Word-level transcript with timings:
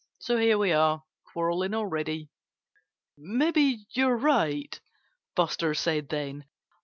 So 0.17 0.37
here 0.37 0.57
we 0.57 0.71
are, 0.71 1.03
quarreling 1.31 1.75
already!" 1.75 2.31
"Maybe 3.19 3.85
you're 3.91 4.17
right," 4.17 4.81
Buster 5.35 5.75
said 5.75 6.09
then. 6.09 6.45